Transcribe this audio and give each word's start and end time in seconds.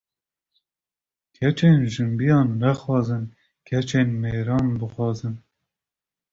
Keçên 1.35 1.77
jinbiyan 1.93 2.49
nexwazin 2.61 3.23
keçên 3.67 4.09
mêran 4.21 4.65
bixwazin 4.79 5.35